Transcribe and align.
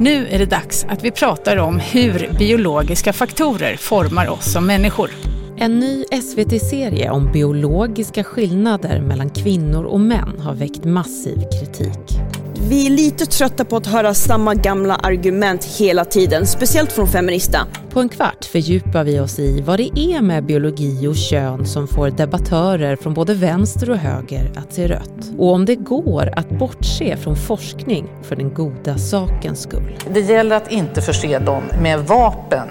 Nu 0.00 0.26
är 0.26 0.38
det 0.38 0.46
dags 0.46 0.86
att 0.88 1.04
vi 1.04 1.10
pratar 1.10 1.56
om 1.56 1.78
hur 1.78 2.38
biologiska 2.38 3.12
faktorer 3.12 3.76
formar 3.76 4.28
oss 4.28 4.52
som 4.52 4.66
människor. 4.66 5.10
En 5.56 5.78
ny 5.78 6.04
SVT-serie 6.04 7.10
om 7.10 7.32
biologiska 7.32 8.24
skillnader 8.24 9.00
mellan 9.00 9.30
kvinnor 9.30 9.84
och 9.84 10.00
män 10.00 10.40
har 10.40 10.54
väckt 10.54 10.84
massiv 10.84 11.36
kritik. 11.36 12.17
Vi 12.60 12.86
är 12.86 12.90
lite 12.90 13.26
trötta 13.26 13.64
på 13.64 13.76
att 13.76 13.86
höra 13.86 14.14
samma 14.14 14.54
gamla 14.54 14.94
argument 14.94 15.64
hela 15.64 16.04
tiden, 16.04 16.46
speciellt 16.46 16.92
från 16.92 17.08
feminister. 17.08 17.60
På 17.90 18.00
en 18.00 18.08
kvart 18.08 18.44
fördjupar 18.44 19.04
vi 19.04 19.20
oss 19.20 19.38
i 19.38 19.62
vad 19.62 19.78
det 19.78 19.98
är 19.98 20.22
med 20.22 20.44
biologi 20.44 21.06
och 21.06 21.16
kön 21.16 21.66
som 21.66 21.88
får 21.88 22.10
debattörer 22.10 22.96
från 22.96 23.14
både 23.14 23.34
vänster 23.34 23.90
och 23.90 23.96
höger 23.96 24.52
att 24.56 24.72
se 24.72 24.88
rött. 24.88 25.30
Och 25.38 25.52
om 25.52 25.64
det 25.64 25.76
går 25.76 26.32
att 26.36 26.50
bortse 26.50 27.16
från 27.16 27.36
forskning 27.36 28.08
för 28.22 28.36
den 28.36 28.54
goda 28.54 28.98
sakens 28.98 29.62
skull. 29.62 29.96
Det 30.14 30.20
gäller 30.20 30.56
att 30.56 30.72
inte 30.72 31.00
förse 31.00 31.38
dem 31.38 31.62
med 31.82 32.00
vapen. 32.00 32.68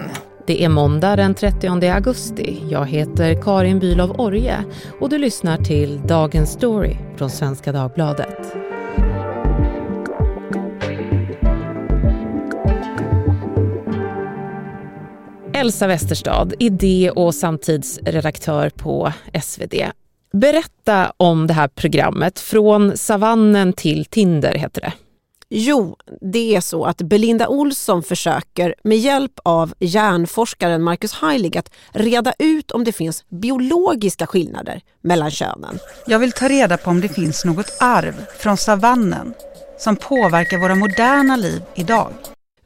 Det 0.48 0.64
är 0.64 0.70
måndag 0.70 1.16
den 1.16 1.34
30 1.34 1.68
augusti. 1.90 2.64
Jag 2.70 2.86
heter 2.86 3.42
Karin 3.42 3.80
Bülow 3.80 4.16
Orje 4.18 4.58
och 5.00 5.10
du 5.10 5.18
lyssnar 5.18 5.58
till 5.58 6.02
Dagens 6.08 6.52
Story 6.52 6.98
från 7.18 7.30
Svenska 7.30 7.72
Dagbladet. 7.72 8.67
Elsa 15.58 15.88
Westerstad, 15.88 16.48
idé 16.60 17.12
och 17.16 17.36
samtidsredaktör 17.36 18.70
på 18.70 19.14
SvD. 19.44 19.74
Berätta 20.34 21.14
om 21.18 21.48
det 21.48 21.54
här 21.54 21.68
programmet, 21.68 22.40
Från 22.40 22.98
savannen 22.98 23.74
till 23.74 24.06
Tinder 24.06 24.54
heter 24.54 24.82
det. 24.82 24.94
Jo, 25.50 25.96
det 26.22 26.56
är 26.56 26.62
så 26.62 26.86
att 26.86 26.98
Belinda 26.98 27.48
Olsson 27.48 28.04
försöker 28.04 28.76
med 28.84 28.98
hjälp 28.98 29.40
av 29.44 29.74
hjärnforskaren 29.80 30.84
Marcus 30.84 31.14
Heilig 31.14 31.58
att 31.58 31.72
reda 31.92 32.34
ut 32.40 32.72
om 32.72 32.84
det 32.84 32.92
finns 32.92 33.26
biologiska 33.30 34.28
skillnader 34.28 34.82
mellan 35.02 35.32
könen. 35.32 35.80
Jag 36.08 36.20
vill 36.20 36.32
ta 36.32 36.48
reda 36.50 36.78
på 36.78 36.90
om 36.90 37.02
det 37.02 37.10
finns 37.10 37.46
något 37.46 37.78
arv 37.80 38.26
från 38.40 38.58
savannen 38.58 39.34
som 39.80 39.96
påverkar 39.96 40.58
våra 40.58 40.76
moderna 40.76 41.36
liv 41.36 41.62
idag 41.76 42.14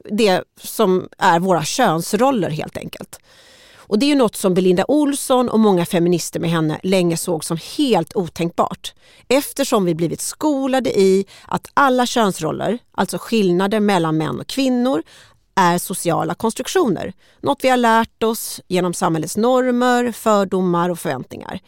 det 0.04 0.42
som 0.62 1.08
är 1.18 1.40
våra 1.40 1.64
könsroller 1.64 2.50
helt 2.50 2.76
enkelt. 2.76 3.18
Och 3.92 3.98
det 3.98 4.06
är 4.06 4.08
ju 4.08 4.14
något 4.14 4.36
som 4.36 4.54
Belinda 4.54 4.84
Olsson 4.88 5.48
och 5.48 5.60
många 5.60 5.86
feminister 5.86 6.40
med 6.40 6.50
henne 6.50 6.80
länge 6.82 7.16
såg 7.16 7.44
som 7.44 7.58
helt 7.76 8.16
otänkbart. 8.16 8.94
Eftersom 9.28 9.84
vi 9.84 9.94
blivit 9.94 10.20
skolade 10.20 10.98
i 11.00 11.26
att 11.48 11.70
alla 11.74 12.06
könsroller, 12.06 12.78
alltså 12.92 13.18
skillnader 13.20 13.80
mellan 13.80 14.16
män 14.16 14.40
och 14.40 14.46
kvinnor, 14.46 15.02
är 15.54 15.78
sociala 15.78 16.34
konstruktioner. 16.34 17.12
Något 17.40 17.64
vi 17.64 17.68
har 17.68 17.76
lärt 17.76 18.22
oss 18.22 18.60
genom 18.68 18.94
samhällets 18.94 19.36
normer, 19.36 20.12
fördomar 20.12 20.90
och 20.90 20.98
förväntningar. 20.98 21.60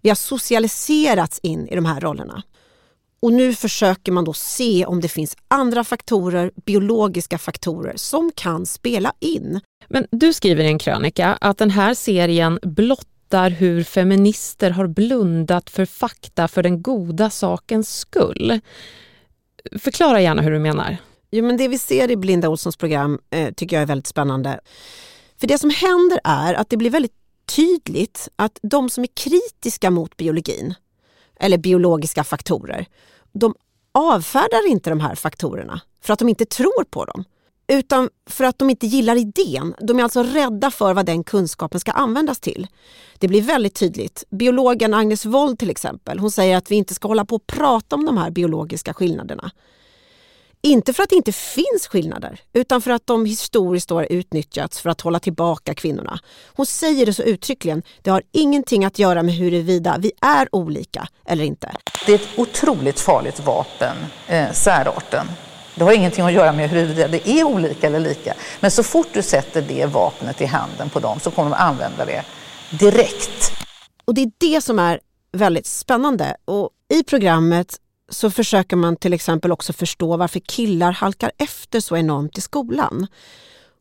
Vi 0.00 0.08
har 0.08 0.16
socialiserats 0.16 1.40
in 1.42 1.68
i 1.68 1.74
de 1.74 1.84
här 1.84 2.00
rollerna. 2.00 2.42
Och 3.20 3.32
nu 3.32 3.54
försöker 3.54 4.12
man 4.12 4.24
då 4.24 4.32
se 4.32 4.86
om 4.86 5.00
det 5.00 5.08
finns 5.08 5.36
andra 5.48 5.84
faktorer, 5.84 6.50
biologiska 6.66 7.38
faktorer, 7.38 7.92
som 7.96 8.32
kan 8.34 8.66
spela 8.66 9.12
in. 9.20 9.60
Men 9.88 10.06
du 10.10 10.32
skriver 10.32 10.64
i 10.64 10.66
en 10.66 10.78
krönika 10.78 11.38
att 11.40 11.58
den 11.58 11.70
här 11.70 11.94
serien 11.94 12.58
blottar 12.62 13.50
hur 13.50 13.82
feminister 13.84 14.70
har 14.70 14.86
blundat 14.86 15.70
för 15.70 15.86
fakta 15.86 16.48
för 16.48 16.62
den 16.62 16.82
goda 16.82 17.30
sakens 17.30 17.98
skull. 17.98 18.60
Förklara 19.78 20.20
gärna 20.20 20.42
hur 20.42 20.50
du 20.50 20.58
menar. 20.58 20.96
Jo, 21.30 21.44
men 21.44 21.56
det 21.56 21.68
vi 21.68 21.78
ser 21.78 22.10
i 22.10 22.16
Blinda 22.16 22.48
Olssons 22.48 22.76
program 22.76 23.18
eh, 23.30 23.52
tycker 23.54 23.76
jag 23.76 23.82
är 23.82 23.86
väldigt 23.86 24.06
spännande. 24.06 24.60
För 25.40 25.46
det 25.46 25.58
som 25.58 25.70
händer 25.70 26.20
är 26.24 26.54
att 26.54 26.70
det 26.70 26.76
blir 26.76 26.90
väldigt 26.90 27.14
tydligt 27.56 28.28
att 28.36 28.58
de 28.62 28.90
som 28.90 29.04
är 29.04 29.08
kritiska 29.14 29.90
mot 29.90 30.16
biologin, 30.16 30.74
eller 31.40 31.58
biologiska 31.58 32.24
faktorer, 32.24 32.86
de 33.38 33.54
avfärdar 33.92 34.68
inte 34.68 34.90
de 34.90 35.00
här 35.00 35.14
faktorerna 35.14 35.80
för 36.02 36.12
att 36.12 36.18
de 36.18 36.28
inte 36.28 36.44
tror 36.44 36.84
på 36.84 37.04
dem. 37.04 37.24
Utan 37.68 38.08
för 38.30 38.44
att 38.44 38.58
de 38.58 38.70
inte 38.70 38.86
gillar 38.86 39.16
idén. 39.16 39.74
De 39.80 39.98
är 39.98 40.02
alltså 40.02 40.22
rädda 40.22 40.70
för 40.70 40.94
vad 40.94 41.06
den 41.06 41.24
kunskapen 41.24 41.80
ska 41.80 41.90
användas 41.90 42.40
till. 42.40 42.66
Det 43.18 43.28
blir 43.28 43.42
väldigt 43.42 43.74
tydligt. 43.74 44.24
Biologen 44.30 44.94
Agnes 44.94 45.26
Wold 45.26 45.58
till 45.58 45.70
exempel, 45.70 46.18
hon 46.18 46.30
säger 46.30 46.56
att 46.56 46.70
vi 46.70 46.76
inte 46.76 46.94
ska 46.94 47.08
hålla 47.08 47.24
på 47.24 47.36
och 47.36 47.46
prata 47.46 47.96
om 47.96 48.06
de 48.06 48.16
här 48.16 48.30
biologiska 48.30 48.94
skillnaderna. 48.94 49.50
Inte 50.66 50.92
för 50.92 51.02
att 51.02 51.08
det 51.08 51.16
inte 51.16 51.32
finns 51.32 51.86
skillnader, 51.90 52.40
utan 52.52 52.82
för 52.82 52.90
att 52.90 53.06
de 53.06 53.26
historiskt 53.26 53.90
har 53.90 54.06
utnyttjats 54.10 54.80
för 54.80 54.90
att 54.90 55.00
hålla 55.00 55.20
tillbaka 55.20 55.74
kvinnorna. 55.74 56.18
Hon 56.54 56.66
säger 56.66 57.06
det 57.06 57.12
så 57.12 57.22
uttryckligen, 57.22 57.82
det 58.02 58.10
har 58.10 58.22
ingenting 58.32 58.84
att 58.84 58.98
göra 58.98 59.22
med 59.22 59.34
huruvida 59.34 59.96
vi 59.98 60.12
är 60.20 60.54
olika 60.54 61.08
eller 61.24 61.44
inte. 61.44 61.72
Det 62.06 62.12
är 62.12 62.14
ett 62.14 62.28
otroligt 62.36 63.00
farligt 63.00 63.40
vapen, 63.40 63.96
eh, 64.28 64.52
särarten. 64.52 65.26
Det 65.74 65.84
har 65.84 65.92
ingenting 65.92 66.24
att 66.24 66.32
göra 66.32 66.52
med 66.52 66.70
huruvida 66.70 67.08
det 67.08 67.28
är 67.28 67.44
olika 67.44 67.86
eller 67.86 68.00
lika. 68.00 68.34
Men 68.60 68.70
så 68.70 68.82
fort 68.82 69.08
du 69.12 69.22
sätter 69.22 69.62
det 69.62 69.86
vapnet 69.86 70.40
i 70.40 70.44
handen 70.46 70.90
på 70.90 71.00
dem 71.00 71.20
så 71.20 71.30
kommer 71.30 71.50
de 71.50 71.56
använda 71.56 72.04
det 72.04 72.24
direkt. 72.70 73.52
Och 74.04 74.14
det 74.14 74.22
är 74.22 74.30
det 74.38 74.60
som 74.60 74.78
är 74.78 75.00
väldigt 75.32 75.66
spännande. 75.66 76.36
Och 76.44 76.70
I 76.88 77.02
programmet 77.02 77.76
så 78.08 78.30
försöker 78.30 78.76
man 78.76 78.96
till 78.96 79.12
exempel 79.12 79.52
också 79.52 79.72
förstå 79.72 80.16
varför 80.16 80.40
killar 80.40 80.92
halkar 80.92 81.32
efter 81.38 81.80
så 81.80 81.96
enormt 81.96 82.38
i 82.38 82.40
skolan. 82.40 83.06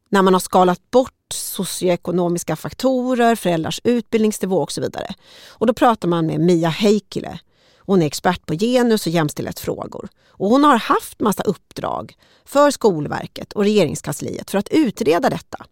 När 0.10 0.22
man 0.22 0.34
har 0.34 0.40
skalat 0.40 0.92
bort 0.92 1.12
socioekonomiska 1.34 2.56
faktorer, 2.56 3.36
föräldrars 3.36 3.82
utbildningsnivå 3.84 4.58
och 4.62 4.72
så 4.72 4.82
vidare. 4.82 5.14
Och 5.50 5.68
då 5.68 5.74
pratar 5.74 6.08
man 6.08 6.26
med 6.26 6.40
Mia 6.40 6.70
Heikkilä. 6.70 7.40
Hon 7.78 8.02
är 8.02 8.06
expert 8.06 8.46
på 8.46 8.54
genus 8.54 9.06
och 9.06 9.12
jämställdhetsfrågor. 9.12 10.10
Och 10.30 10.50
hon 10.50 10.64
har 10.64 10.78
haft 10.78 11.20
massa 11.20 11.44
uppdrag 11.44 12.18
för 12.46 12.72
Skolverket 12.72 13.54
och 13.54 13.64
regeringskansliet 13.64 14.52
för 14.52 14.58
att 14.58 14.70
utreda 14.70 15.30
detta. 15.30 15.66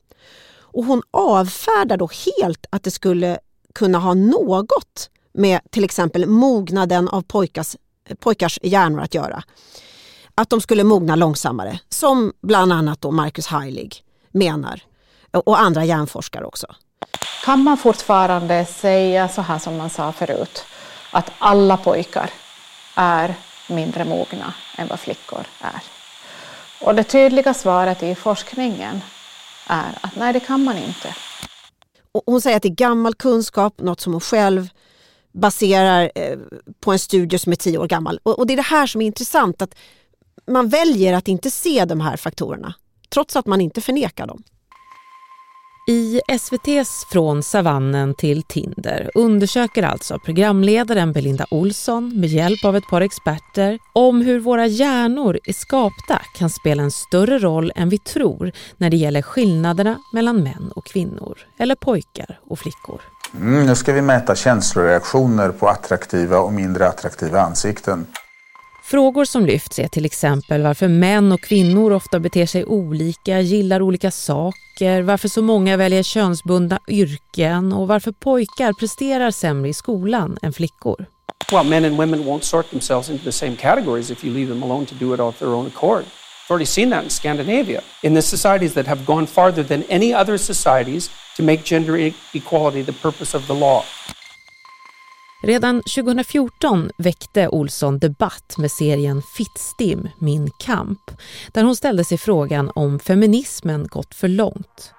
Och 0.56 0.86
hon 0.86 1.02
avfärdar 1.12 1.98
då 1.98 2.10
helt 2.26 2.66
att 2.70 2.84
det 2.84 2.92
skulle 2.92 3.40
kunna 3.74 4.00
ha 4.00 4.14
något 4.14 5.10
med 5.34 5.60
till 5.70 5.84
exempel 5.84 6.26
mognaden 6.26 7.10
av 7.10 7.22
pojkars 7.22 7.76
pojkars 8.20 8.60
hjärnor 8.64 9.02
att 9.02 9.14
göra. 9.14 9.44
Att 10.36 10.50
de 10.50 10.62
skulle 10.62 10.84
mogna 10.84 11.16
långsammare, 11.16 11.80
som 11.90 12.34
bland 12.42 12.74
annat 12.74 13.02
då 13.02 13.12
Marcus 13.12 13.48
Heilig 13.48 14.04
menar 14.32 14.82
och 15.32 15.60
andra 15.60 15.86
hjärnforskare 15.86 16.46
också. 16.46 16.68
Kan 17.46 17.64
man 17.64 17.78
fortfarande 17.78 18.66
säga 18.66 19.30
så 19.30 19.42
här 19.42 19.60
som 19.60 19.78
man 19.78 19.90
sa 19.90 20.12
förut, 20.12 20.66
att 21.12 21.32
alla 21.38 21.78
pojkar 21.78 22.30
är 22.96 23.36
mindre 23.70 24.06
mogna 24.06 24.54
än 24.78 24.88
vad 24.88 25.00
flickor 25.00 25.46
är? 25.62 25.82
Och 26.82 26.96
det 26.96 27.04
tydliga 27.04 27.54
svaret 27.54 28.04
i 28.04 28.16
forskningen 28.16 29.02
är 29.68 29.98
att 30.02 30.16
nej, 30.16 30.34
det 30.34 30.40
kan 30.40 30.64
man 30.64 30.78
inte. 30.78 31.16
hon 32.26 32.42
säger 32.42 32.58
att 32.58 32.64
det 32.64 32.70
är 32.70 32.76
gammal 32.76 33.16
kunskap, 33.16 33.82
något 33.82 34.00
som 34.00 34.14
hon 34.14 34.22
själv 34.22 34.70
baserar 35.34 36.12
eh, 36.16 36.38
på 36.80 36.92
en 36.92 37.00
studie 37.00 37.38
som 37.38 37.52
är 37.52 37.56
tio 37.56 37.78
år 37.78 37.88
gammal. 37.88 38.20
Och, 38.24 38.48
det 38.48 38.54
är 38.54 38.58
det 38.58 38.62
här 38.62 38.88
som 38.88 39.02
är 39.02 39.06
intressant, 39.06 39.62
att 39.62 39.76
man 40.48 40.70
väljer 40.70 41.14
att 41.14 41.28
inte 41.28 41.52
se 41.52 41.86
de 41.86 42.02
här 42.02 42.18
faktorerna, 42.18 42.74
trots 43.10 43.36
att 43.36 43.46
man 43.46 43.62
inte 43.62 43.82
förnekar 43.82 44.28
dem. 44.28 44.44
I 45.88 46.22
SVTs 46.28 47.06
Från 47.12 47.44
savannen 47.44 48.16
till 48.16 48.44
Tinder 48.44 49.10
undersöker 49.16 49.84
alltså 49.84 50.20
programledaren 50.20 51.14
Belinda 51.14 51.46
Olsson 51.52 52.20
med 52.20 52.30
hjälp 52.30 52.66
av 52.66 52.76
ett 52.76 52.88
par 52.88 53.02
experter 53.02 53.80
om 53.94 54.22
hur 54.22 54.40
våra 54.40 54.68
hjärnor 54.68 55.40
är 55.44 55.54
skapta 55.54 56.22
kan 56.36 56.50
spela 56.50 56.84
en 56.84 56.92
större 56.92 57.40
roll 57.40 57.72
än 57.76 57.90
vi 57.90 57.98
tror 57.98 58.52
när 58.78 58.90
det 58.90 58.98
gäller 58.98 59.22
skillnaderna 59.22 60.00
mellan 60.14 60.44
män 60.44 60.72
och 60.76 60.86
kvinnor 60.86 61.40
eller 61.60 61.76
pojkar 61.76 62.40
och 62.50 62.60
flickor. 62.60 63.02
Mm, 63.36 63.66
nu 63.66 63.76
ska 63.76 63.94
vi 63.94 64.02
mäta 64.02 64.36
känsloreaktioner 64.36 65.50
på 65.50 65.68
attraktiva 65.68 66.40
och 66.40 66.54
mindre 66.54 66.88
attraktiva 66.88 67.42
ansikten. 67.42 68.08
Frågor 68.84 69.26
som 69.26 69.46
lyfts 69.46 69.80
är 69.80 69.88
till 69.88 70.06
exempel 70.06 70.62
varför 70.62 70.88
män 70.88 71.32
och 71.32 71.42
kvinnor 71.42 71.92
ofta 71.92 72.20
beter 72.20 72.46
sig 72.46 72.66
olika, 72.66 73.42
gillar 73.42 73.82
olika 73.82 74.12
saker, 74.12 75.02
varför 75.02 75.28
så 75.28 75.42
många 75.42 75.78
väljer 75.78 76.04
könsbundna 76.04 76.80
yrken 76.88 77.74
och 77.74 77.88
varför 77.88 78.12
pojkar 78.12 78.74
presterar 78.74 79.32
sämre 79.32 79.70
i 79.70 79.74
skolan 79.74 80.38
än 80.42 80.54
flickor. 80.54 81.06
Well, 81.52 81.66
men 81.66 81.86
and 81.86 81.98
women 81.98 82.24
won't 82.24 82.44
sort 82.44 82.70
themselves 82.70 83.10
into 83.10 83.24
the 83.24 83.32
same 83.32 83.56
categories 83.56 84.12
if 84.12 84.26
you 84.26 84.34
leave 84.34 84.54
them 84.54 84.64
alone 84.64 84.86
to 84.86 84.96
do 84.96 85.14
it 85.14 85.20
of 85.20 85.40
their 85.40 85.50
own 85.50 85.68
accord. 85.68 86.04
We've 86.04 86.50
already 86.50 86.66
seen 86.66 86.90
that 86.90 87.04
in 87.04 87.10
Scandinavia, 87.10 87.82
in 88.02 88.14
the 88.14 88.22
societies 88.22 88.74
that 88.74 88.88
have 88.88 89.06
gone 89.06 89.28
farther 89.28 89.64
than 89.64 89.84
any 89.90 90.14
other 90.14 90.38
societies 90.38 91.10
to 91.38 91.44
make 91.44 91.62
gender 91.66 91.98
e-, 91.98 92.14
equality 92.34 92.84
the 92.86 92.94
purpose 93.02 93.38
of 93.38 93.48
the 93.48 93.54
law. 93.54 93.84
Redan 95.44 95.82
2014 95.84 96.92
väckte 96.98 97.48
Olsson 97.48 98.00
debatt 98.00 98.58
med 98.58 98.72
serien 98.72 99.22
Fittstim, 99.22 100.10
min 100.20 100.50
kamp, 100.60 101.12
där 101.52 101.64
hon 101.64 101.76
ställde 101.76 102.04
sig 102.04 102.18
frågan 102.18 102.72
om 102.76 103.00
feminismen 103.00 103.88
gått 103.88 104.16
för 104.16 104.28
långt. 104.28 104.94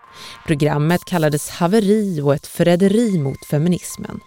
Programmet 0.46 1.04
kallades 1.04 1.50
haveri 1.50 2.20
och 2.20 2.34
ett 2.34 2.46
förräderi 2.46 3.18
mot 3.18 3.46
feminismen. 3.50 4.20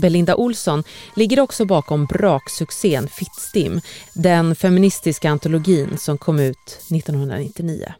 Belinda 0.00 0.36
Olsson 0.36 0.84
ligger 1.16 1.40
också 1.40 1.64
bakom 1.64 2.06
braksuccén 2.06 3.08
Fittstim, 3.08 3.80
den 4.14 4.54
feministiska 4.54 5.30
antologin 5.30 5.98
som 5.98 6.18
kom 6.18 6.38
ut 6.38 6.78
1999. 6.90 7.94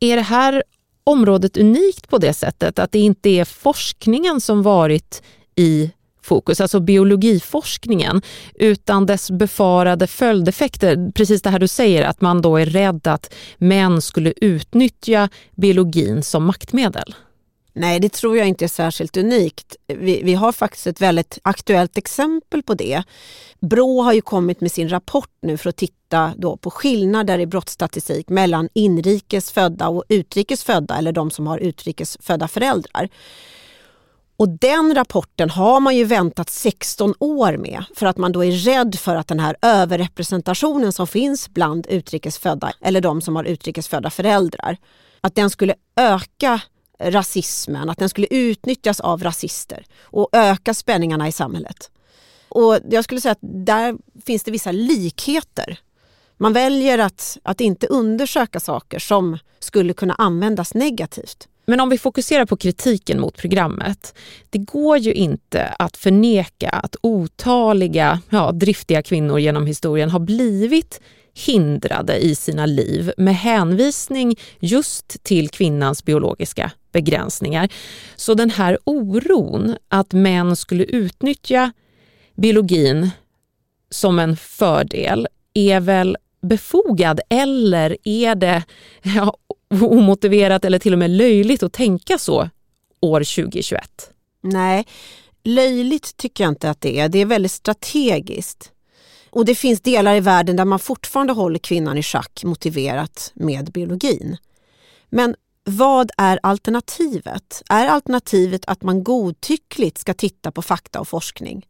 Är 0.00 0.16
det 0.16 0.22
här 0.22 0.62
området 1.04 1.56
unikt 1.56 2.08
på 2.08 2.18
det 2.18 2.32
sättet 2.32 2.78
att 2.78 2.92
det 2.92 2.98
inte 2.98 3.28
är 3.28 3.44
forskningen 3.44 4.40
som 4.40 4.62
varit 4.62 5.22
i 5.56 5.90
fokus, 6.22 6.60
alltså 6.60 6.80
biologiforskningen, 6.80 8.22
utan 8.54 9.06
dess 9.06 9.30
befarade 9.30 10.06
följdeffekter. 10.06 11.12
Precis 11.12 11.42
det 11.42 11.50
här 11.50 11.58
du 11.58 11.68
säger, 11.68 12.02
att 12.02 12.20
man 12.20 12.42
då 12.42 12.56
är 12.56 12.66
rädd 12.66 13.06
att 13.06 13.34
män 13.56 14.02
skulle 14.02 14.32
utnyttja 14.36 15.28
biologin 15.56 16.22
som 16.22 16.44
maktmedel. 16.44 17.14
Nej, 17.74 18.00
det 18.00 18.12
tror 18.12 18.38
jag 18.38 18.48
inte 18.48 18.64
är 18.64 18.68
särskilt 18.68 19.16
unikt. 19.16 19.76
Vi, 19.86 20.22
vi, 20.22 20.34
har 20.34 20.52
faktiskt 20.52 20.86
ett 20.86 21.00
väldigt 21.00 21.38
aktuellt 21.42 21.98
exempel 21.98 22.62
på 22.62 22.74
det. 22.74 23.02
Brå 23.60 24.02
har 24.02 24.12
ju 24.12 24.20
kommit 24.20 24.60
med 24.60 24.72
sin 24.72 24.88
rapport 24.88 25.30
nu 25.42 25.56
för 25.56 25.68
att 25.68 25.76
titta 25.76 26.32
då 26.36 26.56
på 26.56 26.70
skillnader 26.70 27.38
i 27.38 27.46
brottsstatistik 27.46 28.28
mellan 28.28 28.68
inrikes 28.74 29.52
födda 29.52 29.88
och 29.88 30.04
utrikes 30.08 30.64
födda 30.64 30.98
eller 30.98 31.12
de 31.12 31.30
som 31.30 31.46
har 31.46 31.58
utrikes 31.58 32.18
födda 32.20 32.48
föräldrar. 32.48 33.08
Och 34.36 34.48
den 34.48 34.94
rapporten 34.94 35.50
har 35.50 35.80
man 35.80 35.96
ju 35.96 36.04
väntat 36.04 36.50
16 36.50 37.14
år 37.18 37.56
med 37.56 37.84
för 37.96 38.06
att 38.06 38.16
man 38.16 38.32
då 38.32 38.44
är 38.44 38.52
rädd 38.52 38.94
för 38.94 39.16
att 39.16 39.28
den 39.28 39.40
här 39.40 39.56
överrepresentationen 39.62 40.92
som 40.92 41.06
finns 41.06 41.48
bland 41.48 41.86
utrikesfödda 41.86 42.72
eller 42.80 43.00
de 43.00 43.20
som 43.20 43.36
har 43.36 43.44
utrikesfödda 43.44 44.10
föräldrar, 44.10 44.76
att 45.20 45.34
den 45.34 45.50
skulle 45.50 45.74
öka 45.96 46.60
rasismen, 47.10 47.90
att 47.90 47.98
den 47.98 48.08
skulle 48.08 48.26
utnyttjas 48.30 49.00
av 49.00 49.22
rasister 49.22 49.84
och 50.00 50.28
öka 50.32 50.74
spänningarna 50.74 51.28
i 51.28 51.32
samhället. 51.32 51.90
Och 52.48 52.78
jag 52.90 53.04
skulle 53.04 53.20
säga 53.20 53.32
att 53.32 53.38
där 53.66 53.96
finns 54.26 54.42
det 54.42 54.50
vissa 54.50 54.72
likheter. 54.72 55.78
Man 56.36 56.52
väljer 56.52 56.98
att, 56.98 57.38
att 57.42 57.60
inte 57.60 57.86
undersöka 57.86 58.60
saker 58.60 58.98
som 58.98 59.38
skulle 59.58 59.92
kunna 59.92 60.14
användas 60.14 60.74
negativt. 60.74 61.48
Men 61.66 61.80
om 61.80 61.88
vi 61.88 61.98
fokuserar 61.98 62.44
på 62.44 62.56
kritiken 62.56 63.20
mot 63.20 63.36
programmet. 63.36 64.14
Det 64.50 64.58
går 64.58 64.98
ju 64.98 65.12
inte 65.12 65.74
att 65.78 65.96
förneka 65.96 66.68
att 66.68 66.96
otaliga 67.00 68.20
ja, 68.30 68.52
driftiga 68.52 69.02
kvinnor 69.02 69.38
genom 69.38 69.66
historien 69.66 70.10
har 70.10 70.20
blivit 70.20 71.00
hindrade 71.34 72.18
i 72.18 72.34
sina 72.34 72.66
liv 72.66 73.12
med 73.16 73.36
hänvisning 73.36 74.36
just 74.60 75.22
till 75.22 75.48
kvinnans 75.48 76.04
biologiska 76.04 76.70
begränsningar. 76.92 77.68
Så 78.16 78.34
den 78.34 78.50
här 78.50 78.78
oron 78.84 79.76
att 79.88 80.12
män 80.12 80.56
skulle 80.56 80.84
utnyttja 80.84 81.72
biologin 82.34 83.10
som 83.90 84.18
en 84.18 84.36
fördel 84.36 85.28
är 85.54 85.80
väl 85.80 86.16
befogad 86.42 87.20
eller 87.28 87.96
är 88.04 88.34
det 88.34 88.64
ja, 89.02 89.36
omotiverat 89.80 90.64
eller 90.64 90.78
till 90.78 90.92
och 90.92 90.98
med 90.98 91.10
löjligt 91.10 91.62
att 91.62 91.72
tänka 91.72 92.18
så 92.18 92.48
år 93.00 93.20
2021? 93.20 94.10
Nej, 94.42 94.86
löjligt 95.44 96.16
tycker 96.16 96.44
jag 96.44 96.50
inte 96.50 96.70
att 96.70 96.80
det 96.80 96.98
är. 96.98 97.08
Det 97.08 97.18
är 97.18 97.26
väldigt 97.26 97.52
strategiskt. 97.52 98.71
Och 99.32 99.44
det 99.44 99.54
finns 99.54 99.80
delar 99.80 100.14
i 100.14 100.20
världen 100.20 100.56
där 100.56 100.64
man 100.64 100.78
fortfarande 100.78 101.32
håller 101.32 101.58
kvinnan 101.58 101.98
i 101.98 102.02
schack 102.02 102.44
motiverat 102.44 103.32
med 103.34 103.72
biologin. 103.72 104.36
Men 105.08 105.34
vad 105.64 106.10
är 106.16 106.40
alternativet? 106.42 107.62
Är 107.68 107.86
alternativet 107.86 108.64
att 108.66 108.82
man 108.82 109.04
godtyckligt 109.04 109.98
ska 109.98 110.14
titta 110.14 110.52
på 110.52 110.62
fakta 110.62 111.00
och 111.00 111.08
forskning 111.08 111.66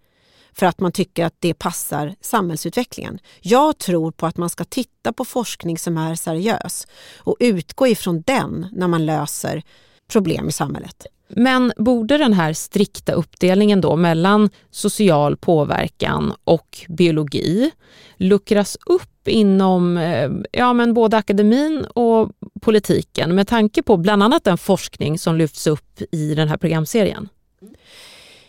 för 0.53 0.67
att 0.67 0.81
man 0.81 0.93
tycker 0.93 1.25
att 1.25 1.35
det 1.39 1.55
passar 1.55 2.15
samhällsutvecklingen? 2.21 3.19
Jag 3.41 3.79
tror 3.79 4.11
på 4.11 4.27
att 4.27 4.37
man 4.37 4.51
ska 4.51 4.65
titta 4.65 5.13
på 5.13 5.25
forskning 5.25 5.79
som 5.79 5.99
är 5.99 6.15
seriös 6.15 6.87
och 7.17 7.37
utgå 7.41 7.87
ifrån 7.87 8.23
den 8.27 8.67
när 8.73 8.89
man 8.89 9.07
löser 9.07 9.63
problem 10.09 10.49
i 10.49 10.53
samhället. 10.53 11.07
Men 11.37 11.73
borde 11.77 12.19
den 12.19 12.33
här 12.33 12.53
strikta 12.53 13.13
uppdelningen 13.13 13.81
då 13.81 13.97
mellan 13.97 14.51
social 14.71 15.37
påverkan 15.37 16.35
och 16.45 16.87
biologi 16.89 17.71
luckras 18.17 18.79
upp 18.87 19.29
inom 19.29 19.97
eh, 19.97 20.31
ja, 20.53 20.73
men 20.73 20.95
både 20.95 21.17
akademin 21.17 21.85
och 21.85 22.31
politiken 22.61 23.35
med 23.35 23.49
tanke 23.49 23.83
på 23.83 23.97
bland 23.97 24.23
annat 24.23 24.45
den 24.45 24.59
forskning 24.59 25.19
som 25.19 25.37
lyfts 25.37 25.67
upp 25.67 26.03
i 26.13 26.35
den 26.35 26.49
här 26.49 26.57
programserien? 26.57 27.29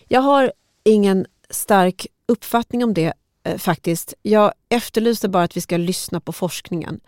Jag 0.08 0.22
har 0.22 0.52
ingen 0.84 1.26
stark 1.50 2.08
uppfattning 2.28 2.84
om 2.84 2.94
det 2.94 3.14
eh, 3.44 3.58
faktiskt. 3.58 4.14
Jag 4.22 4.54
efterlyser 4.70 5.28
bara 5.28 5.44
att 5.44 5.58
vi 5.58 5.62
ska 5.62 5.78
lyssna 5.78 6.20
på 6.20 6.34
forskningen. 6.34 7.00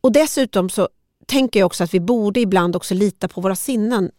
Och 0.00 0.12
dessutom 0.12 0.70
så 0.70 0.88
tänker 1.26 1.60
jag 1.60 1.66
också 1.66 1.84
att 1.84 1.94
vi 1.94 2.00
borde 2.00 2.40
ibland 2.40 2.76
också 2.76 2.94
lita 2.94 3.28
på 3.28 3.40
våra 3.40 3.56
sinnen 3.56 4.10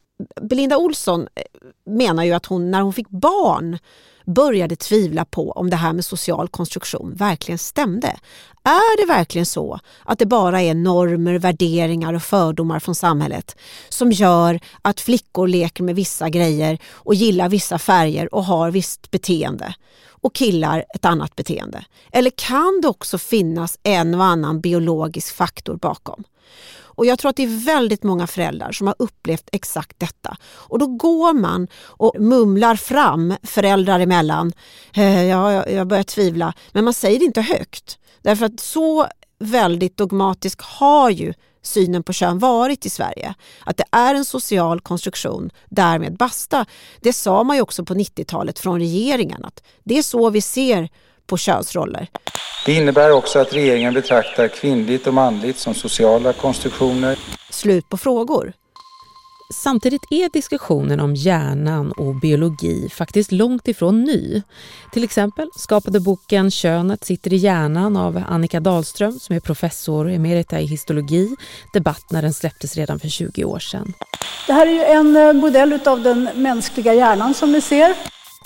Belinda 0.41 0.77
Olsson 0.77 1.21
eh, 1.35 1.43
menar 1.85 2.23
ju 2.23 2.33
att 2.33 2.45
hon 2.45 2.71
när 2.71 2.81
hon 2.81 2.93
fick 2.93 3.09
barn 3.09 3.77
började 4.25 4.75
tvivla 4.75 5.25
på 5.25 5.51
om 5.51 5.69
det 5.69 5.75
här 5.75 5.93
med 5.93 6.05
social 6.05 6.47
konstruktion 6.47 7.13
verkligen 7.15 7.57
stämde. 7.57 8.07
Är 8.63 8.97
det 9.01 9.13
verkligen 9.13 9.45
så 9.45 9.79
att 10.05 10.19
det 10.19 10.25
bara 10.25 10.61
är 10.61 10.73
normer, 10.73 11.39
värderingar 11.39 12.13
och 12.13 12.23
fördomar 12.23 12.79
från 12.79 12.95
samhället 12.95 13.57
som 13.89 14.11
gör 14.11 14.59
att 14.81 15.01
flickor 15.01 15.47
leker 15.47 15.83
med 15.83 15.95
vissa 15.95 16.29
grejer 16.29 16.77
och 16.91 17.15
gillar 17.15 17.49
vissa 17.49 17.79
färger 17.79 18.35
och 18.35 18.45
har 18.45 18.71
visst 18.71 19.11
beteende 19.11 19.75
och 20.07 20.35
killar 20.35 20.85
ett 20.95 21.05
annat 21.05 21.35
beteende? 21.35 21.85
Eller 22.11 22.31
kan 22.35 22.79
det 22.81 22.87
också 22.87 23.17
finnas 23.17 23.79
en 23.83 24.15
och 24.15 24.25
annan 24.25 24.61
biologisk 24.61 25.35
faktor 25.35 25.75
bakom? 25.75 26.23
Och 26.95 27.05
jag 27.05 27.19
tror 27.19 27.29
att 27.29 27.35
det 27.35 27.43
är 27.43 27.65
väldigt 27.65 28.03
många 28.03 28.27
föräldrar 28.27 28.71
som 28.71 28.87
har 28.87 28.95
upplevt 28.99 29.49
exakt 29.51 29.99
detta. 29.99 30.37
Och 30.43 30.79
då 30.79 30.87
går 30.87 31.33
man 31.33 31.67
och 31.85 32.15
mumlar 32.19 32.75
fram 32.75 33.33
föräldrar 33.43 33.99
emellan. 33.99 34.53
Eh, 34.93 35.23
ja, 35.23 35.69
jag 35.69 35.87
börjar 35.87 36.03
tvivla. 36.03 36.53
Men 36.71 36.83
man 36.83 36.93
säger 36.93 37.19
det 37.19 37.25
inte 37.25 37.41
högt. 37.41 37.97
Därför 38.21 38.45
att 38.45 38.59
så 38.59 39.07
väldigt 39.39 39.97
dogmatisk 39.97 40.61
har 40.61 41.09
ju 41.09 41.33
synen 41.61 42.03
på 42.03 42.13
kön 42.13 42.39
varit 42.39 42.85
i 42.85 42.89
Sverige. 42.89 43.33
Att 43.65 43.77
det 43.77 43.85
är 43.91 44.15
en 44.15 44.25
social 44.25 44.81
konstruktion, 44.81 45.49
därmed 45.69 46.17
basta. 46.17 46.65
Det 47.01 47.13
sa 47.13 47.43
man 47.43 47.55
ju 47.55 47.61
också 47.61 47.85
på 47.85 47.93
90-talet 47.93 48.59
från 48.59 48.79
regeringen 48.79 49.45
att 49.45 49.63
det 49.83 49.97
är 49.97 50.03
så 50.03 50.29
vi 50.29 50.41
ser 50.41 50.89
på 51.27 51.37
könsroller. 51.37 52.07
Det 52.65 52.73
innebär 52.73 53.11
också 53.11 53.39
att 53.39 53.53
regeringen 53.53 53.93
betraktar 53.93 54.47
kvinnligt 54.47 55.07
och 55.07 55.13
manligt 55.13 55.57
som 55.57 55.73
sociala 55.73 56.33
konstruktioner. 56.33 57.19
Slut 57.49 57.89
på 57.89 57.97
frågor. 57.97 58.53
Samtidigt 59.53 60.01
är 60.09 60.29
diskussionen 60.29 60.99
om 60.99 61.15
hjärnan 61.15 61.91
och 61.91 62.15
biologi 62.15 62.89
faktiskt 62.89 63.31
långt 63.31 63.67
ifrån 63.67 64.03
ny. 64.03 64.41
Till 64.91 65.03
exempel 65.03 65.49
skapade 65.55 65.99
boken 65.99 66.51
Könet 66.51 67.03
sitter 67.03 67.33
i 67.33 67.35
hjärnan 67.35 67.97
av 67.97 68.23
Annika 68.27 68.59
Dahlström 68.59 69.19
som 69.19 69.35
är 69.35 69.39
professor 69.39 70.09
emerita 70.09 70.59
i 70.59 70.65
histologi 70.65 71.35
debatt 71.73 72.05
när 72.11 72.21
den 72.21 72.33
släpptes 72.33 72.75
redan 72.75 72.99
för 72.99 73.07
20 73.07 73.43
år 73.43 73.59
sedan. 73.59 73.93
Det 74.47 74.53
här 74.53 74.67
är 74.67 74.71
ju 74.71 74.83
en 74.83 75.15
eh, 75.15 75.33
modell 75.33 75.79
av 75.85 76.01
den 76.01 76.29
mänskliga 76.35 76.93
hjärnan 76.93 77.33
som 77.33 77.51
ni 77.51 77.61
ser. 77.61 77.95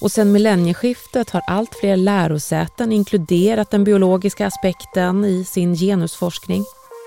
Och 0.02 0.12
sedan 0.12 0.32
millennieskiftet 0.32 1.30
har 1.30 1.42
allt 1.48 1.76
fler 1.76 1.98
lärosäten 1.98 2.92
inkluderat 2.92 3.72
den 3.72 3.84
biologiska 3.84 4.48
aspekten 4.48 5.26
i 5.26 5.44
sin 5.44 5.76
genusforskning. 5.76 6.64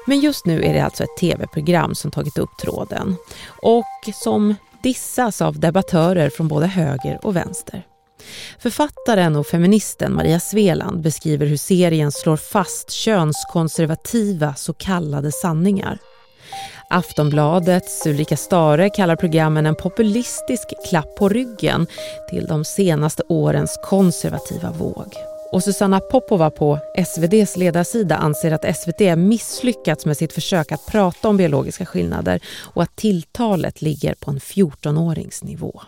Men 0.06 0.20
just 0.20 0.47
nu 0.47 0.64
är 0.64 0.75
det 0.75 0.85
alltså 0.85 1.04
ett 1.04 1.16
tv-program 1.20 1.94
som 1.94 2.11
tagit 2.11 2.38
upp 2.38 2.56
tråden 2.59 3.16
och 3.62 4.14
som 4.14 4.54
dissas 4.82 5.42
av 5.42 5.59
debattörer 5.59 6.30
från 6.30 6.49
både 6.49 6.66
höger 6.66 7.18
och 7.23 7.37
vänster. 7.37 7.87
Författaren 8.59 9.37
och 9.37 9.47
feministen 9.47 10.14
Maria 10.14 10.40
Sveland 10.40 11.00
beskriver 11.00 11.47
hur 11.47 11.56
serien 11.56 12.12
slår 12.12 12.37
fast 12.37 12.90
könskonservativa 12.90 14.54
så 14.54 14.73
kallade 14.73 15.32
sanningar. 15.32 15.99
Aftonbladets 16.92 18.06
Ulrika 18.06 18.37
Stare 18.37 18.90
kallar 18.90 19.16
programmen 19.16 19.66
en 19.66 19.75
populistisk 19.75 20.75
klapp 20.88 21.14
på 21.16 21.28
ryggen 21.28 21.87
till 22.30 22.47
de 22.47 22.64
senaste 22.64 23.23
årens 23.28 23.78
konservativa 23.85 24.70
våg. 24.70 25.14
Och 25.52 25.62
Susanna 25.64 26.00
Popova 26.00 26.50
på 26.50 26.78
SVDs 26.97 27.56
ledarsida 27.56 28.16
anser 28.16 28.52
att 28.52 28.76
SVT 28.76 29.18
misslyckats 29.18 30.06
med 30.06 30.16
sitt 30.16 30.32
försök 30.32 30.73
att 30.73 30.87
prata 30.87 31.28
om 31.28 31.37
biologiska 31.37 31.87
skillnader 31.87 32.40
och 32.75 32.82
att 32.82 32.97
tilltalet 32.97 33.82
ligger 33.82 34.14
på 34.14 34.30
en 34.30 34.38
14-åringsnivå. 34.38 35.80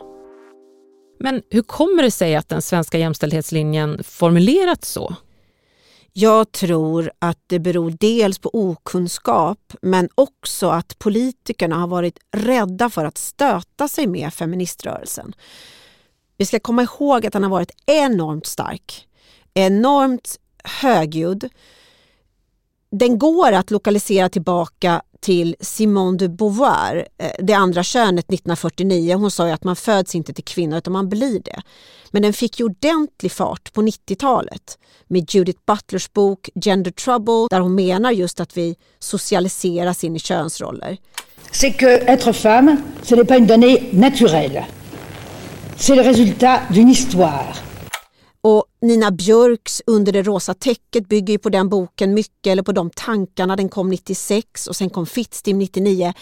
Men 1.20 1.42
hur 1.50 1.62
kommer 1.62 2.02
det 2.02 2.10
sig 2.10 2.36
att 2.36 2.48
den 2.48 2.62
svenska 2.62 2.98
jämställdhetslinjen 2.98 4.04
formulerats 4.04 4.92
så? 4.92 5.16
Jag 6.14 6.52
tror 6.52 7.12
att 7.18 7.38
det 7.46 7.58
beror 7.58 7.90
dels 8.00 8.38
på 8.38 8.50
okunskap 8.52 9.74
men 9.82 10.08
också 10.14 10.68
att 10.68 10.98
politikerna 10.98 11.76
har 11.76 11.86
varit 11.86 12.18
rädda 12.30 12.90
för 12.90 13.04
att 13.04 13.18
stöta 13.18 13.88
sig 13.88 14.06
med 14.06 14.34
feministrörelsen. 14.34 15.34
Vi 16.36 16.46
ska 16.46 16.60
komma 16.60 16.82
ihåg 16.82 17.26
att 17.26 17.32
den 17.32 17.42
har 17.42 17.50
varit 17.50 17.70
enormt 17.86 18.46
stark, 18.46 19.08
enormt 19.54 20.38
högljudd. 20.64 21.48
Den 22.90 23.18
går 23.18 23.52
att 23.52 23.70
lokalisera 23.70 24.28
tillbaka 24.28 25.02
till 25.22 25.56
Simone 25.60 26.18
de 26.18 26.28
Beauvoir, 26.28 27.08
eh, 27.18 27.30
det 27.38 27.52
andra 27.52 27.82
könet 27.82 28.28
1949. 28.28 29.14
Hon 29.14 29.30
sa 29.30 29.46
ju 29.46 29.52
att 29.52 29.64
man 29.64 29.76
föds 29.76 30.14
inte 30.14 30.32
till 30.32 30.44
kvinna 30.44 30.78
utan 30.78 30.92
man 30.92 31.08
blir 31.08 31.40
det. 31.44 31.62
Men 32.10 32.22
den 32.22 32.32
fick 32.32 32.60
ju 32.60 32.64
ordentlig 32.64 33.32
fart 33.32 33.72
på 33.72 33.82
90-talet 33.82 34.78
med 35.08 35.34
Judith 35.34 35.60
Butlers 35.66 36.12
bok 36.12 36.48
Gender 36.54 36.90
Trouble 36.90 37.46
där 37.50 37.60
hon 37.60 37.74
menar 37.74 38.10
just 38.10 38.40
att 38.40 38.56
vi 38.56 38.76
socialiseras 38.98 40.04
in 40.04 40.16
i 40.16 40.18
könsroller. 40.18 40.96
C'est 41.52 41.78
que 41.78 41.86
être 41.86 42.32
femme, 42.32 42.76
ce 43.02 43.14
n'est 43.14 43.26
pas 43.26 43.36
une 43.36 43.46
donnée 43.46 43.90
naturelle. 43.92 44.64
C'est 45.76 45.96
le 45.96 46.02
résultat 46.02 46.60
d'une 46.70 46.88
histoire. 46.88 47.71
Nina 48.82 49.10
Björks 49.10 49.82
Under 49.86 50.12
det 50.12 50.22
rosa 50.22 50.54
täcket 50.54 51.08
bygger 51.08 51.34
ju 51.34 51.38
på 51.38 51.48
den 51.48 51.68
boken 51.68 52.14
mycket, 52.14 52.46
eller 52.46 52.62
på 52.62 52.72
de 52.72 52.90
tankarna. 52.90 53.56
Den 53.56 53.68
kom 53.68 53.90
96 53.90 54.66
och 54.66 54.76
sen 54.76 54.90
kom 54.90 55.06
Fittstim 55.06 55.58
99. 55.58 56.12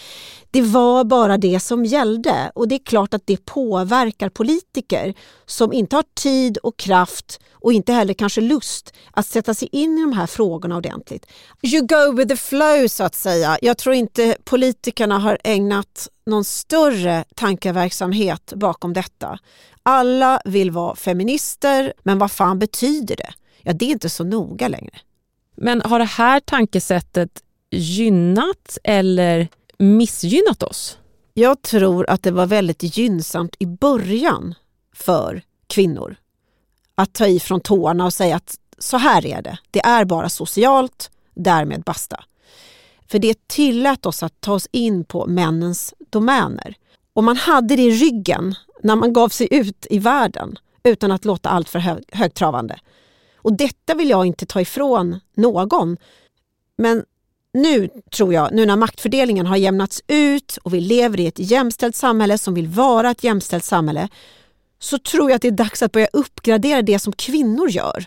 Det 0.51 0.61
var 0.61 1.03
bara 1.03 1.37
det 1.37 1.59
som 1.59 1.85
gällde 1.85 2.51
och 2.55 2.67
det 2.67 2.75
är 2.75 2.83
klart 2.85 3.13
att 3.13 3.27
det 3.27 3.45
påverkar 3.45 4.29
politiker 4.29 5.13
som 5.45 5.73
inte 5.73 5.95
har 5.95 6.05
tid 6.15 6.57
och 6.57 6.77
kraft 6.77 7.39
och 7.51 7.73
inte 7.73 7.93
heller 7.93 8.13
kanske 8.13 8.41
lust 8.41 8.93
att 9.11 9.27
sätta 9.27 9.53
sig 9.53 9.69
in 9.71 9.97
i 9.97 10.01
de 10.01 10.13
här 10.13 10.27
frågorna 10.27 10.77
ordentligt. 10.77 11.25
You 11.63 11.87
go 11.87 12.17
with 12.17 12.29
the 12.29 12.37
flow 12.37 12.87
så 12.87 13.03
att 13.03 13.15
säga. 13.15 13.57
Jag 13.61 13.77
tror 13.77 13.95
inte 13.95 14.37
politikerna 14.43 15.19
har 15.19 15.37
ägnat 15.43 16.09
någon 16.25 16.43
större 16.43 17.23
tankeverksamhet 17.35 18.53
bakom 18.55 18.93
detta. 18.93 19.39
Alla 19.83 20.41
vill 20.45 20.71
vara 20.71 20.95
feminister, 20.95 21.93
men 22.03 22.17
vad 22.17 22.31
fan 22.31 22.59
betyder 22.59 23.15
det? 23.15 23.33
Ja, 23.61 23.73
det 23.73 23.85
är 23.85 23.89
inte 23.89 24.09
så 24.09 24.23
noga 24.23 24.67
längre. 24.67 24.99
Men 25.55 25.81
har 25.81 25.99
det 25.99 26.05
här 26.05 26.39
tankesättet 26.39 27.43
gynnat 27.71 28.77
eller 28.83 29.47
missgynnat 29.77 30.63
oss? 30.63 30.97
Jag 31.33 31.61
tror 31.61 32.09
att 32.09 32.23
det 32.23 32.31
var 32.31 32.45
väldigt 32.45 32.97
gynnsamt 32.97 33.55
i 33.59 33.65
början 33.65 34.55
för 34.95 35.41
kvinnor 35.67 36.15
att 36.95 37.13
ta 37.13 37.27
i 37.27 37.39
från 37.39 37.61
tårna 37.61 38.05
och 38.05 38.13
säga 38.13 38.35
att 38.35 38.57
så 38.77 38.97
här 38.97 39.25
är 39.25 39.41
det. 39.41 39.57
Det 39.71 39.85
är 39.85 40.05
bara 40.05 40.29
socialt, 40.29 41.11
därmed 41.35 41.81
basta. 41.81 42.23
För 43.11 43.19
det 43.19 43.47
tillät 43.47 44.05
oss 44.05 44.23
att 44.23 44.41
ta 44.41 44.53
oss 44.53 44.67
in 44.71 45.03
på 45.03 45.25
männens 45.27 45.93
domäner. 46.09 46.75
Och 47.13 47.23
man 47.23 47.37
hade 47.37 47.75
det 47.75 47.81
i 47.81 47.91
ryggen 47.91 48.55
när 48.83 48.95
man 48.95 49.13
gav 49.13 49.29
sig 49.29 49.47
ut 49.51 49.87
i 49.89 49.99
världen 49.99 50.59
utan 50.83 51.11
att 51.11 51.25
låta 51.25 51.49
allt 51.49 51.69
för 51.69 51.79
hög, 51.79 52.03
högtravande. 52.11 52.79
Och 53.35 53.53
detta 53.53 53.95
vill 53.95 54.09
jag 54.09 54.25
inte 54.25 54.45
ta 54.45 54.61
ifrån 54.61 55.19
någon. 55.35 55.97
Men 56.77 57.03
nu 57.53 57.89
tror 58.11 58.33
jag, 58.33 58.53
nu 58.53 58.65
när 58.65 58.75
maktfördelningen 58.75 59.45
har 59.45 59.57
jämnats 59.57 60.01
ut 60.07 60.57
och 60.63 60.73
vi 60.73 60.81
lever 60.81 61.19
i 61.19 61.27
ett 61.27 61.39
jämställt 61.39 61.95
samhälle 61.95 62.37
som 62.37 62.53
vill 62.53 62.67
vara 62.67 63.11
ett 63.11 63.23
jämställt 63.23 63.63
samhälle, 63.63 64.09
så 64.79 64.97
tror 64.97 65.29
jag 65.29 65.35
att 65.35 65.41
det 65.41 65.47
är 65.47 65.51
dags 65.51 65.81
att 65.81 65.91
börja 65.91 66.07
uppgradera 66.13 66.81
det 66.81 66.99
som 66.99 67.13
kvinnor 67.13 67.69
gör. 67.69 68.05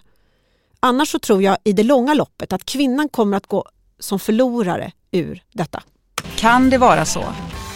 Annars 0.80 1.10
så 1.10 1.18
tror 1.18 1.42
jag 1.42 1.56
i 1.64 1.72
det 1.72 1.82
långa 1.82 2.14
loppet 2.14 2.52
att 2.52 2.64
kvinnan 2.64 3.08
kommer 3.08 3.36
att 3.36 3.46
gå 3.46 3.64
som 3.98 4.18
förlorare 4.18 4.92
ur 5.10 5.42
detta. 5.52 5.82
Kan 6.36 6.70
det 6.70 6.78
vara 6.78 7.04
så 7.04 7.24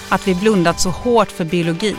att 0.09 0.29
vi 0.29 0.35
blundat 0.35 0.81
så 0.81 0.91
hårt 0.91 1.31
för 1.31 1.45
biologi 1.45 1.97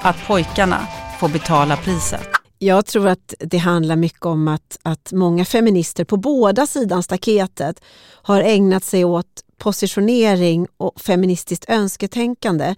att 0.00 0.26
pojkarna 0.26 0.86
får 1.20 1.28
betala 1.28 1.76
priset? 1.76 2.28
Jag 2.58 2.86
tror 2.86 3.08
att 3.08 3.34
det 3.38 3.58
handlar 3.58 3.96
mycket 3.96 4.26
om 4.26 4.48
att, 4.48 4.78
att 4.82 5.12
många 5.12 5.44
feminister 5.44 6.04
på 6.04 6.16
båda 6.16 6.66
sidan 6.66 7.02
staketet 7.02 7.80
har 8.22 8.40
ägnat 8.40 8.84
sig 8.84 9.04
åt 9.04 9.26
positionering 9.58 10.66
och 10.76 11.00
feministiskt 11.00 11.64
önsketänkande. 11.68 12.74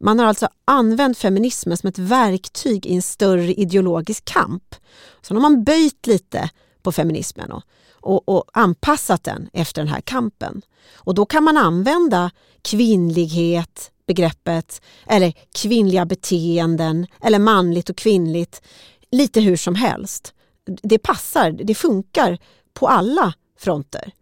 Man 0.00 0.18
har 0.18 0.26
alltså 0.26 0.48
använt 0.64 1.18
feminismen 1.18 1.76
som 1.76 1.88
ett 1.88 1.98
verktyg 1.98 2.86
i 2.86 2.94
en 2.94 3.02
större 3.02 3.54
ideologisk 3.54 4.24
kamp. 4.24 4.74
Sen 5.22 5.36
har 5.36 5.42
man 5.42 5.64
böjt 5.64 6.06
lite 6.06 6.50
på 6.88 6.92
feminismen 6.92 7.52
och, 7.52 7.62
och, 7.90 8.28
och, 8.28 8.44
anpassat 8.52 9.24
den 9.24 9.48
efter 9.52 9.82
den 9.82 9.92
här 9.92 10.00
kampen. 10.00 10.62
Och 10.94 11.14
då 11.14 11.26
kan 11.26 11.44
man 11.44 11.56
använda 11.56 12.30
kvinnlighet, 12.62 13.90
begreppet, 14.06 14.82
eller 15.06 15.32
kvinnliga 15.62 16.04
beteenden, 16.04 17.06
eller 17.22 17.38
manligt 17.38 17.90
och 17.90 17.96
kvinnligt, 17.96 18.62
lite 19.10 19.40
hur 19.40 19.56
som 19.56 19.74
helst. 19.74 20.34
Det 20.82 20.98
passar, 20.98 21.50
det 21.50 21.74
funkar 21.74 22.38
på 22.74 22.88
alla 22.88 23.34
fronter. 23.58 24.12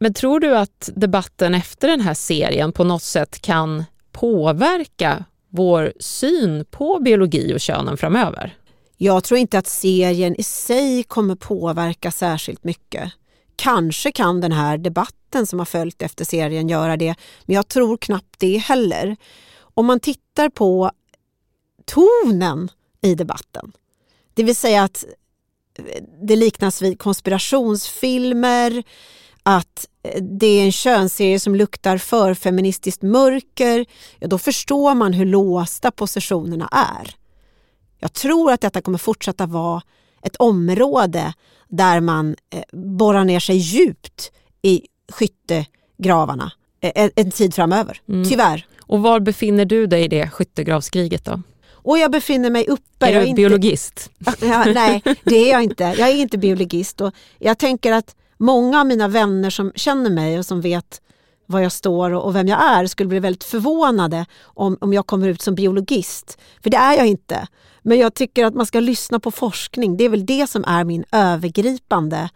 Men 0.00 0.14
tror 0.14 0.40
du 0.40 0.56
att 0.56 0.90
debatten 0.94 1.54
efter 1.54 1.88
den 1.88 2.00
här 2.00 2.14
serien 2.14 2.72
på 2.72 2.84
något 2.84 3.02
sätt 3.02 3.40
kan 3.40 3.84
påverka 4.12 5.24
vår 5.48 5.92
syn 6.00 6.64
på 6.70 6.98
biologi 6.98 7.54
och 7.54 7.60
könen 7.60 7.96
framöver? 7.96 8.59
Jag 9.02 9.24
tror 9.24 9.38
inte 9.38 9.58
att 9.58 9.66
serien 9.66 10.40
i 10.40 10.42
sig 10.42 11.02
kommer 11.02 11.34
påverka 11.34 12.10
särskilt 12.10 12.64
mycket. 12.64 13.12
Kanske 13.56 14.12
kan 14.12 14.40
den 14.40 14.52
här 14.52 14.78
debatten 14.78 15.46
som 15.46 15.58
har 15.58 15.66
följt 15.66 16.02
efter 16.02 16.24
serien 16.24 16.68
göra 16.68 16.96
det, 16.96 17.14
men 17.44 17.56
jag 17.56 17.68
tror 17.68 17.96
knappt 17.96 18.34
det 18.38 18.56
heller. 18.58 19.16
Om 19.58 19.86
man 19.86 20.00
tittar 20.00 20.48
på 20.48 20.90
tonen 21.84 22.70
i 23.02 23.14
debatten, 23.14 23.72
det 24.34 24.42
vill 24.42 24.56
säga 24.56 24.82
att 24.82 25.04
eh, 25.78 26.02
det 26.22 26.36
liknas 26.36 26.82
vid 26.82 26.98
konspirationsfilmer, 26.98 28.82
att 29.42 29.86
eh, 30.02 30.22
det 30.22 30.46
är 30.46 30.64
en 30.64 30.72
könsserie 30.72 31.40
som 31.40 31.54
luktar 31.54 31.98
för 31.98 32.34
feministiskt 32.34 33.02
mörker, 33.02 33.86
ja, 34.18 34.28
då 34.28 34.38
förstår 34.38 34.94
man 34.94 35.12
hur 35.12 35.26
låsta 35.26 35.90
positionerna 35.90 36.68
är. 36.72 37.19
Jag 38.00 38.12
tror 38.12 38.52
att 38.52 38.60
detta 38.60 38.80
kommer 38.80 38.98
fortsätta 38.98 39.46
vara 39.46 39.82
ett 40.22 40.36
område 40.36 41.32
där 41.68 42.00
man 42.00 42.36
eh, 42.54 42.62
borrar 42.72 43.24
ner 43.24 43.40
sig 43.40 43.56
djupt 43.56 44.32
i 44.62 44.86
skyttegravarna 45.12 46.52
eh, 46.80 47.10
en 47.16 47.30
tid 47.30 47.54
framöver, 47.54 48.00
mm. 48.08 48.28
tyvärr. 48.28 48.66
Och 48.80 49.02
var 49.02 49.20
befinner 49.20 49.64
du 49.64 49.86
dig 49.86 50.04
i 50.04 50.08
det 50.08 50.30
skyttegravskriget 50.30 51.24
då? 51.24 51.42
Och 51.82 51.98
jag 51.98 52.10
befinner 52.10 52.50
mig 52.50 52.66
uppe. 52.68 53.06
Är 53.06 53.20
du 53.20 53.26
inte... 53.26 53.36
biologist? 53.36 54.10
Ja, 54.40 54.64
nej, 54.74 55.02
det 55.24 55.36
är 55.36 55.50
jag 55.50 55.62
inte. 55.62 55.84
Jag 55.84 56.08
är 56.08 56.14
inte 56.14 56.38
biologist 56.38 57.00
och 57.00 57.14
jag 57.38 57.58
tänker 57.58 57.92
att 57.92 58.16
många 58.38 58.80
av 58.80 58.86
mina 58.86 59.08
vänner 59.08 59.50
som 59.50 59.72
känner 59.74 60.10
mig 60.10 60.38
och 60.38 60.46
som 60.46 60.60
vet 60.60 61.00
var 61.50 61.60
jag 61.60 61.72
står 61.72 62.10
och 62.10 62.34
vem 62.34 62.48
jag 62.48 62.62
är 62.62 62.86
skulle 62.86 63.08
bli 63.08 63.20
väldigt 63.20 63.44
förvånade 63.44 64.26
om, 64.42 64.78
om 64.80 64.92
jag 64.92 65.06
kommer 65.06 65.28
ut 65.28 65.42
som 65.42 65.54
biologist. 65.54 66.38
För 66.62 66.70
det 66.70 66.76
är 66.76 66.96
jag 66.96 67.06
inte. 67.06 67.46
Men 67.82 67.98
jag 67.98 68.14
tycker 68.14 68.44
att 68.44 68.54
man 68.54 68.66
ska 68.66 68.80
lyssna 68.80 69.20
på 69.20 69.30
forskning. 69.30 69.96
Det 69.96 70.04
är 70.04 70.08
väl 70.08 70.26
det 70.26 70.50
som 70.50 70.64
är 70.64 70.84
min 70.84 71.04
övergripande 71.12 72.30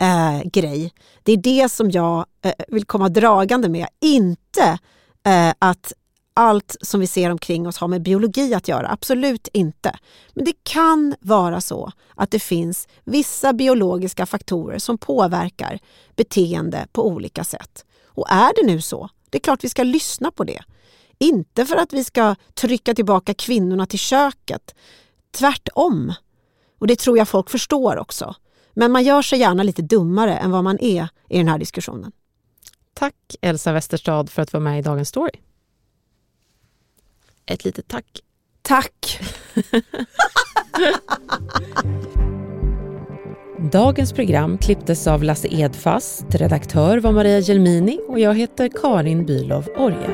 eh, 0.00 0.48
grej. 0.52 0.92
Det 1.22 1.32
är 1.32 1.36
det 1.36 1.68
som 1.68 1.90
jag 1.90 2.26
eh, 2.44 2.52
vill 2.68 2.84
komma 2.84 3.08
dragande 3.08 3.68
med. 3.68 3.86
Inte 4.00 4.78
eh, 5.26 5.52
att 5.58 5.92
allt 6.34 6.76
som 6.80 7.00
vi 7.00 7.06
ser 7.06 7.30
omkring 7.30 7.68
oss 7.68 7.78
har 7.78 7.88
med 7.88 8.02
biologi 8.02 8.54
att 8.54 8.68
göra. 8.68 8.88
Absolut 8.90 9.48
inte. 9.52 9.98
Men 10.34 10.44
det 10.44 10.54
kan 10.62 11.14
vara 11.20 11.60
så 11.60 11.92
att 12.14 12.30
det 12.30 12.38
finns 12.38 12.88
vissa 13.04 13.52
biologiska 13.52 14.26
faktorer 14.26 14.78
som 14.78 14.98
påverkar 14.98 15.78
beteende 16.16 16.86
på 16.92 17.06
olika 17.06 17.44
sätt. 17.44 17.84
Och 18.20 18.30
är 18.30 18.52
det 18.54 18.66
nu 18.66 18.80
så, 18.80 19.08
det 19.30 19.38
är 19.38 19.40
klart 19.40 19.64
vi 19.64 19.68
ska 19.68 19.82
lyssna 19.82 20.30
på 20.30 20.44
det. 20.44 20.62
Inte 21.18 21.66
för 21.66 21.76
att 21.76 21.92
vi 21.92 22.04
ska 22.04 22.34
trycka 22.54 22.94
tillbaka 22.94 23.34
kvinnorna 23.34 23.86
till 23.86 23.98
köket. 23.98 24.74
Tvärtom. 25.30 26.14
Och 26.78 26.86
det 26.86 26.98
tror 26.98 27.18
jag 27.18 27.28
folk 27.28 27.50
förstår 27.50 27.96
också. 27.96 28.34
Men 28.72 28.92
man 28.92 29.04
gör 29.04 29.22
sig 29.22 29.38
gärna 29.38 29.62
lite 29.62 29.82
dummare 29.82 30.36
än 30.36 30.50
vad 30.50 30.64
man 30.64 30.78
är 30.80 31.08
i 31.28 31.38
den 31.38 31.48
här 31.48 31.58
diskussionen. 31.58 32.12
Tack 32.94 33.14
Elsa 33.40 33.72
Westerstad 33.72 34.26
för 34.26 34.42
att 34.42 34.52
vara 34.52 34.62
med 34.62 34.78
i 34.78 34.82
Dagens 34.82 35.08
Story. 35.08 35.40
Ett 37.46 37.64
litet 37.64 37.88
tack. 37.88 38.20
Tack! 38.62 39.20
Dagens 43.62 44.12
program 44.12 44.58
klipptes 44.58 45.06
av 45.06 45.22
Lasse 45.22 45.48
Edfast, 45.50 46.34
redaktör 46.34 46.98
var 46.98 47.12
Maria 47.12 47.40
Gelmini 47.40 48.00
och 48.08 48.18
jag 48.18 48.34
heter 48.34 48.68
Karin 48.82 49.26
Bülow 49.26 49.64
Orje. 49.76 50.08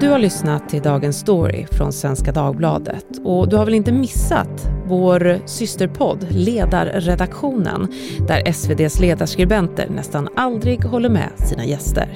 Du 0.00 0.08
har 0.08 0.18
lyssnat 0.18 0.68
till 0.68 0.82
Dagens 0.82 1.18
Story 1.18 1.66
från 1.70 1.92
Svenska 1.92 2.32
Dagbladet 2.32 3.06
och 3.24 3.48
du 3.48 3.56
har 3.56 3.64
väl 3.64 3.74
inte 3.74 3.92
missat 3.92 4.68
vår 4.86 5.38
systerpodd 5.46 6.26
Ledarredaktionen 6.30 7.88
där 8.28 8.52
SVDs 8.52 9.00
ledarskribenter 9.00 9.88
nästan 9.88 10.28
aldrig 10.36 10.84
håller 10.84 11.08
med 11.08 11.30
sina 11.36 11.64
gäster. 11.64 12.08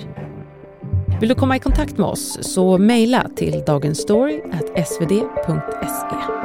Vill 1.21 1.29
du 1.29 1.35
komma 1.35 1.57
i 1.57 1.59
kontakt 1.59 1.99
med 1.99 2.07
oss 2.07 2.39
så 2.43 2.79
mejla 2.79 3.27
till 3.37 3.63
dagensstory.svd.se. 3.67 6.40